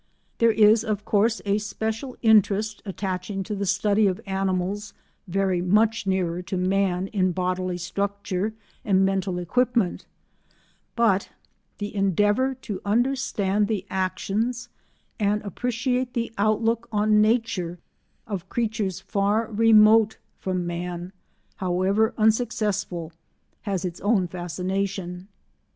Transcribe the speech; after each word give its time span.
There 0.39 0.49
is, 0.49 0.83
of 0.83 1.05
course, 1.05 1.43
a 1.45 1.59
special 1.59 2.17
interest 2.23 2.81
attaching 2.87 3.43
to 3.43 3.53
the 3.53 3.67
study 3.67 4.07
of 4.07 4.19
animals 4.25 4.95
very 5.27 5.61
much 5.61 6.07
nearer 6.07 6.41
to 6.41 6.57
man 6.57 7.05
in 7.09 7.33
bodily 7.33 7.77
structure 7.77 8.55
and 8.83 9.05
mental 9.05 9.37
equipment, 9.37 10.07
but 10.95 11.29
the 11.77 11.93
endeavour 11.93 12.55
to 12.65 12.81
understand 12.83 13.67
the 13.67 13.85
actions 13.91 14.69
and 15.19 15.39
appreciate 15.43 16.15
the 16.15 16.31
outlook 16.35 16.87
on 16.91 17.21
nature 17.21 17.77
of 18.25 18.49
creatures 18.49 18.99
far 19.01 19.51
remote 19.51 20.17
from 20.39 20.65
man, 20.65 21.13
however 21.57 22.15
unsuccessful, 22.17 23.11
has 23.61 23.85
its 23.85 24.01
own 24.01 24.27
fascination. 24.27 25.27